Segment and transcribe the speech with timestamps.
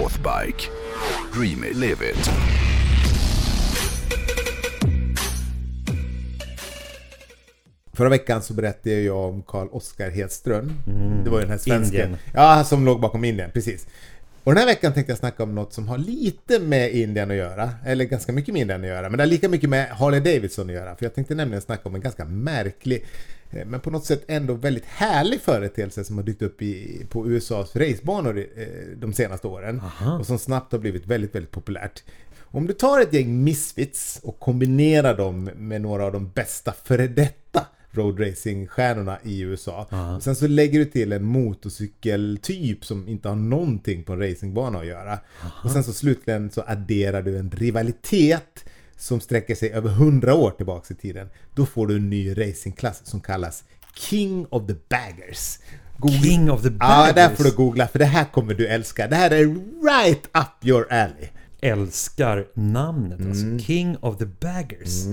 [0.00, 0.68] Northbike.
[1.34, 2.30] Dream it, live it.
[7.92, 10.72] Förra veckan så berättade jag om Karl Oskar Hedström.
[10.86, 11.24] Mm.
[11.24, 12.00] Det var ju den här svensken.
[12.00, 12.18] Indien.
[12.34, 13.86] Ja, som låg bakom Indien, precis.
[14.44, 17.36] Och den här veckan tänkte jag snacka om något som har lite med Indien att
[17.36, 17.70] göra.
[17.86, 19.08] Eller ganska mycket med Indien att göra.
[19.08, 20.96] Men det har lika mycket med Harley Davidson att göra.
[20.96, 23.06] För jag tänkte nämligen snacka om en ganska märklig
[23.50, 27.76] men på något sätt ändå väldigt härlig företeelse som har dykt upp i, på USAs
[27.76, 29.82] racebanor eh, de senaste åren.
[30.20, 32.02] Och som snabbt har blivit väldigt, väldigt populärt.
[32.52, 37.08] Om du tar ett gäng misfits och kombinerar dem med några av de bästa före
[37.08, 39.88] detta roadracingstjärnorna i USA.
[40.16, 44.78] Och sen så lägger du till en motorcykeltyp som inte har någonting på en racingbana
[44.78, 45.18] att göra.
[45.64, 48.64] Och sen så slutligen så adderar du en rivalitet
[49.00, 51.28] som sträcker sig över 100 år tillbaks i tiden.
[51.54, 53.64] Då får du en ny racingklass som kallas
[53.96, 55.58] King of the Baggers.
[55.98, 57.14] Googla- King of the Ja, Baggers.
[57.14, 59.06] där får du googla för det här kommer du älska.
[59.08, 59.44] Det här är
[59.84, 61.28] right up your alley.
[61.62, 63.44] Älskar namnet alltså.
[63.44, 63.58] Mm.
[63.58, 65.04] King of the Baggers.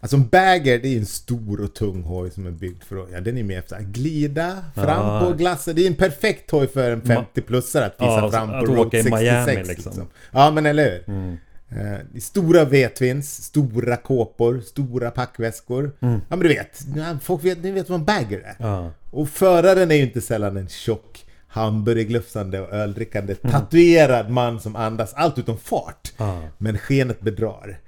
[0.00, 3.10] Alltså en bagger det är en stor och tung hoj som är byggd för att,
[3.12, 5.20] ja den är med efter att glida fram Ja.
[5.26, 5.76] på glassen.
[5.76, 8.82] Det är en perfekt hoj för en 50-plussare att visa Ja, fram att på åka
[8.82, 9.90] Route i 66 Miami, liksom.
[9.92, 10.06] liksom.
[10.32, 11.38] Ja men eller hur.
[11.76, 15.92] Eh, stora V-twins, stora kåpor, stora packväskor.
[16.00, 16.86] Ja men du vet,
[17.22, 18.56] folk vet, ni vet vad en bagger är.
[18.58, 18.90] Ja.
[19.10, 25.14] Och föraren är ju inte sällan en tjock, hamburgerglufsande och öldrickande tatuerad man som andas
[25.14, 26.12] allt utom fart.
[26.16, 26.42] Ja.
[26.58, 27.78] Men skenet bedrar.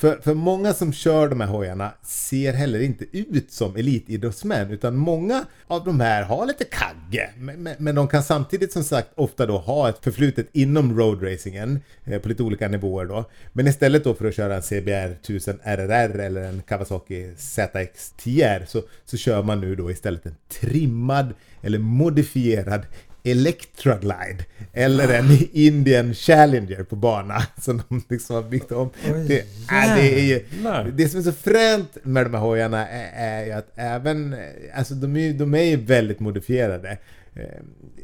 [0.00, 4.96] För, för många som kör de här hojarna ser heller inte ut som elitidrottsmän utan
[4.96, 7.30] många av de här har lite kagge.
[7.36, 11.80] Men, men, men de kan samtidigt som sagt ofta då ha ett förflutet inom roadracingen
[12.04, 13.24] eh, på lite olika nivåer då.
[13.52, 18.66] Men istället då för att köra en CBR 1000 RRR eller en Kawasaki ZX 10R
[18.66, 22.86] så, så kör man nu då istället en trimmad eller modifierad
[23.24, 28.90] Electroglide eller en Indian Challenger på bana som de liksom har byggt om.
[29.04, 30.44] Oj, Det, äh, det, är ju,
[30.92, 34.36] det som är så fränt med de här hojarna är, är ju att även,
[34.74, 36.98] alltså de är, de är ju väldigt modifierade.
[37.34, 37.42] Eh,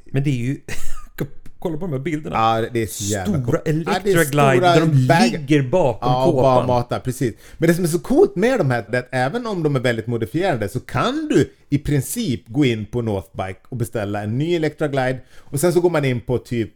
[0.06, 0.60] Men det är ju...
[1.59, 2.37] Kolla på de här bilderna.
[2.62, 6.55] Ja, det är så jävla Stora Electra Glide där de ligger bakom Ja, och bara
[6.55, 6.67] kåpan.
[6.67, 7.34] matar, precis.
[7.59, 9.81] Men det som är så coolt med de här, är att även om de är
[9.81, 14.55] väldigt modifierade så kan du i princip gå in på Northbike och beställa en ny
[14.55, 16.71] Electra Glide och sen så går man in på typ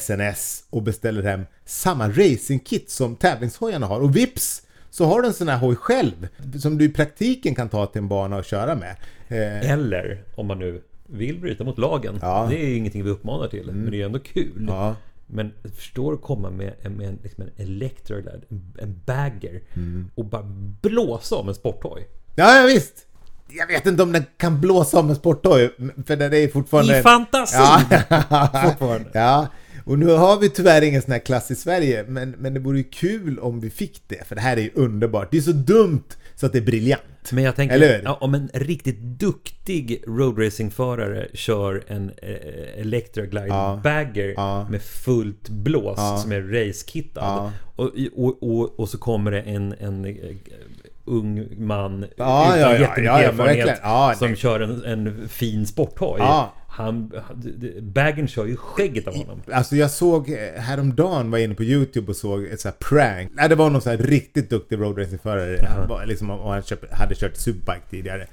[0.00, 5.34] SNS och beställer hem samma racingkit som tävlingshojarna har och vips så har du en
[5.34, 6.28] sån här hoj själv
[6.60, 8.96] som du i praktiken kan ta till en bana och köra med.
[9.28, 12.18] Eh, Eller om man nu vill bryta mot lagen.
[12.22, 12.38] Ja.
[12.38, 12.50] Mm.
[12.50, 13.66] Det är ju ingenting vi uppmanar till.
[13.72, 14.66] Men det är ändå kul.
[14.68, 14.96] Ja.
[15.26, 20.10] Men förstår att komma med, en- med en, liksom en Electroglide, en, en bagger Mm.
[20.14, 20.42] och bara
[20.82, 22.08] blåsa om en sporthoj.
[22.34, 23.06] Ja, ja visst!
[23.48, 25.74] Jag vet inte om den kan blåsa om en sporthoj,
[26.06, 26.98] för den är fortfarande...
[26.98, 27.56] I fantasi!
[27.56, 27.80] Ja.
[28.64, 29.10] Fortfarande.
[29.12, 29.46] ja,
[29.84, 32.78] och nu har vi tyvärr ingen sån här klass i Sverige, men, men det vore
[32.78, 35.28] ju kul om vi fick det, för det här är ju underbart.
[35.30, 36.02] Det är så dumt
[36.34, 37.02] så att det är briljant.
[37.32, 43.80] Men jag tänker, Eller ja, om en riktigt duktig roadracingförare kör en eh, Electroglide Ja.
[43.84, 44.68] bagger Ja.
[44.70, 46.16] med fullt blås Ja.
[46.22, 47.50] som är racekittad.
[47.76, 50.14] Och, och, och, och så kommer det en, en eh,
[51.04, 53.80] ung man Ja, utan ja, jättemycket ja, erfarenhet.
[53.82, 56.16] Ja, som kör en, en fin sporthoj.
[56.18, 56.52] Ja.
[56.68, 57.12] Han,
[57.80, 59.42] baggen kör ju skägget av honom.
[59.52, 62.74] Alltså jag såg eh, häromdagen, var jag inne på YouTube och såg ett så här
[62.88, 63.30] prank.
[63.34, 65.66] Nej, det var någon så här riktigt duktig roadracingförare.
[65.68, 68.26] Han var liksom, han köpt, hade kört superbike tidigare.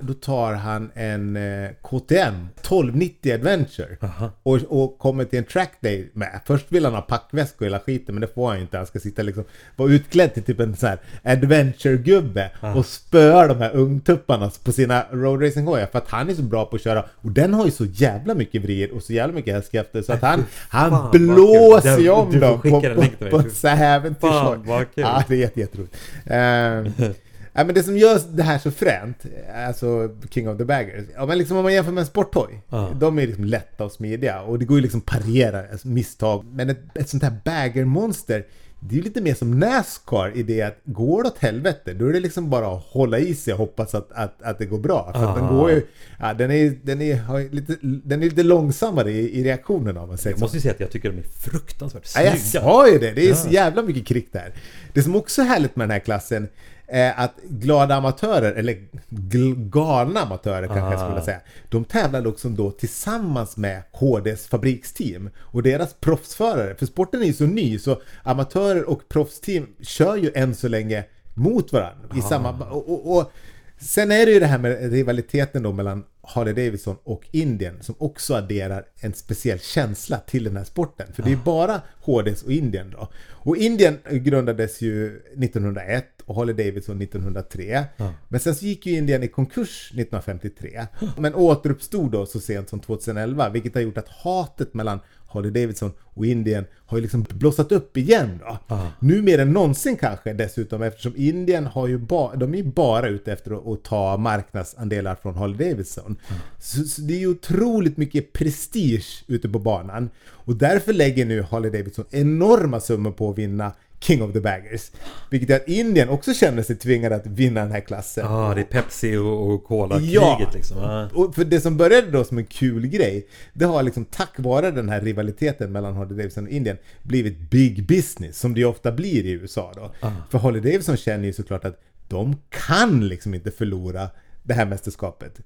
[0.00, 3.96] Då tar han en eh, KTM 1290 Adventure
[4.42, 6.40] och, och kommer till en trackday med.
[6.46, 8.76] Först vill han ha packväska och hela skiten men det får han inte.
[8.76, 9.44] Han ska sitta liksom,
[9.76, 15.04] vara utklädd till typ en sån här adventure-gubbe och spöa de här ungtupparna på sina
[15.12, 17.04] roadracinghojar för att han är så bra på att köra.
[17.10, 20.22] Och den har ju så jävla mycket vrid och så jävla mycket hästkrafter så att
[20.22, 23.16] han, han fan, blåser ju om du dem på, på, på, mig.
[23.40, 24.90] en sån här kul.
[24.94, 25.96] Ja, det är jätte, jätteroligt.
[26.30, 27.10] Uh,
[27.56, 29.22] Ja, men det som gör det här så fränt,
[29.66, 32.90] alltså King of the Baggers, ja, men liksom om man jämför med en sporthoj, Ja.
[33.00, 36.44] de är liksom lätta och smidiga och det går ju liksom parera alltså, misstag.
[36.52, 38.46] Men ett, ett sånt här baggermonster,
[38.80, 42.06] det är ju lite mer som Nascar i det att går det åt helvete, då
[42.06, 44.78] är det liksom bara att hålla i sig och hoppas att, att, att det går
[44.78, 45.12] bra.
[45.14, 45.52] För att den Ah.
[45.52, 45.82] går ju,
[46.20, 50.18] ja, den är, den är, lite, den är lite långsammare i, i reaktionen om man
[50.18, 52.64] säger Jag måste ju säga att jag tycker de är fruktansvärt Ja, jag snygga.
[52.64, 53.12] sa ju det!
[53.12, 54.52] Det är så jävla mycket krick där.
[54.92, 56.48] Det som också är härligt med den här klassen
[56.88, 58.78] är att glada amatörer, eller
[59.10, 61.08] gl- galna amatörer kanske jag skulle Ah.
[61.08, 66.74] vilja säga, de tävlar också då tillsammans med HDs fabriksteam och deras proffsförare.
[66.74, 71.04] För sporten är ju så ny så amatörer och proffsteam kör ju än så länge
[71.34, 72.50] mot varandra i samma...
[72.70, 73.32] Och, och, och,
[73.78, 77.94] Sen är det ju det här med rivaliteten då mellan Harley Davidson och Indien som
[77.98, 81.06] också adderar en speciell känsla till den här sporten.
[81.12, 83.08] För det är bara HDs och Indien då.
[83.30, 87.84] Och Indien grundades ju 1901 och Harley Davidson 1903.
[88.28, 90.86] Men sen så gick ju Indien i konkurs 1953.
[91.16, 95.92] Men återuppstod då så sent som 2011 vilket har gjort att hatet mellan Harley Davidson
[96.00, 98.58] och Indien har ju liksom blossat upp igen då.
[98.74, 98.86] Ah.
[99.00, 103.08] Nu mer än någonsin kanske dessutom eftersom Indien har ju ba, de är ju bara
[103.08, 106.16] ute efter att, ta marknadsandelar från Harley Davidson.
[106.58, 110.10] Så, så det är ju otroligt mycket prestige ute på banan.
[110.26, 114.90] Och därför lägger nu Harley Davidson enorma summor på att vinna King of the Baggers.
[115.30, 118.24] Vilket gör att Indien också känner sig tvingade att vinna den här klassen.
[118.26, 120.50] Ja, det är Pepsi och, och Cola-kriget Ja.
[120.54, 120.76] liksom.
[120.78, 121.08] Ja.
[121.14, 124.70] Och för det som började då som en kul grej, det har liksom tack vare
[124.70, 128.92] den här rivaliteten mellan Harley Davidson och Indien blivit big business, som det ju ofta
[128.92, 130.08] blir i USA då.
[130.30, 132.36] För Harley Davidson känner ju såklart att de
[132.68, 134.08] kan liksom inte förlora
[134.42, 135.40] det här mästerskapet.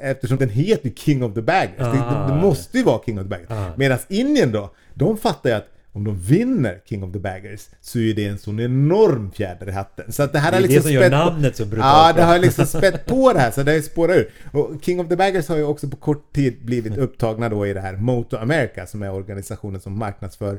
[0.00, 1.76] Eftersom den heter King of the Baggers.
[1.78, 3.76] Det, det, det måste ju vara King of the Baggers.
[3.76, 7.98] Medan Indien då, de fattar ju att om de vinner King of the Baggers så
[7.98, 10.12] är det en sån enorm fjäder i hatten.
[10.12, 11.64] Så att det här Det är har det liksom som gör spett på- namnet så
[11.64, 14.30] brutalt Ja, det har liksom spett på det här så det har spårat ur.
[14.52, 17.72] Och King of the Baggers har ju också på kort tid blivit upptagna då i
[17.72, 20.58] det här Moto America som är organisationen som marknadsför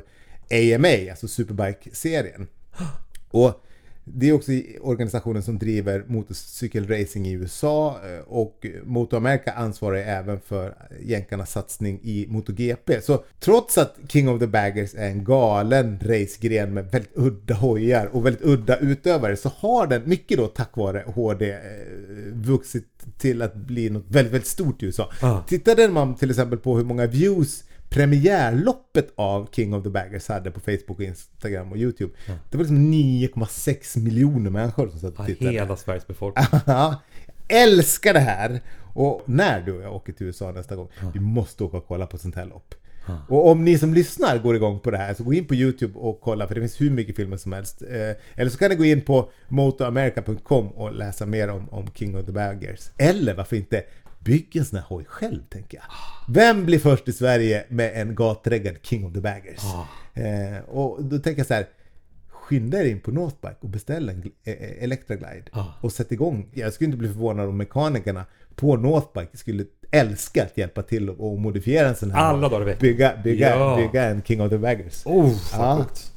[0.50, 2.46] AMA, alltså Superbike-serien.
[3.30, 3.64] Och
[4.14, 10.40] det är också organisationen som driver motorcykelracing i USA eh, och Moto America ansvarar även
[10.40, 13.00] för jänkarnas satsning i MotoGP.
[13.02, 18.06] Så trots att King of the Baggers är en galen racegren med väldigt udda hojar
[18.06, 21.58] och väldigt udda utövare så har den, mycket då tack vare HD, eh,
[22.32, 22.86] vuxit
[23.18, 25.10] till att bli något väldigt, väldigt stort i USA.
[25.20, 25.42] Ah.
[25.42, 30.50] Tittade man till exempel på hur många views premiärloppet av King of the Baggers hade
[30.50, 32.12] på Facebook, Instagram och YouTube.
[32.50, 35.50] Det var liksom 9,6 miljoner människor som satt och Ja, tittade.
[35.50, 36.46] hela Sveriges befolkning.
[36.66, 37.02] Ja,
[37.48, 38.60] älskar det här!
[38.94, 42.06] Och när du och jag åker till USA nästa gång, vi måste åka och kolla
[42.06, 42.74] på sånt här lopp.
[43.28, 45.98] Och om ni som lyssnar går igång på det här, så gå in på YouTube
[45.98, 47.82] och kolla, för det finns hur mycket filmer som helst.
[47.82, 52.16] Eh, eller så kan ni gå in på motoamerica.com och läsa mer om, om King
[52.18, 52.90] of the Baggers.
[52.98, 53.82] Eller varför inte
[54.18, 55.84] bygg en sån här hoj själv, tänker jag.
[56.34, 59.62] Vem blir först i Sverige med en gatreggad King of the Baggers?
[60.14, 61.66] Eh, och då tänker jag så här,
[62.28, 65.44] skynda er in på Northbike och beställ en gl- eh, eh, Electra Glide.
[65.52, 65.64] Ah.
[65.80, 66.48] Och sätt igång.
[66.54, 68.24] Jag skulle inte bli förvånad om mekanikerna
[68.54, 72.18] på Northbike skulle älska att hjälpa till och och modifiera en sån här.
[72.20, 72.80] Alla dagar i veckan.
[72.80, 73.76] Bygga, bygga, Ja.
[73.76, 75.06] bygga en King of the Baggers.
[75.06, 75.76] Oh, Ja.
[75.78, 76.12] sjukt.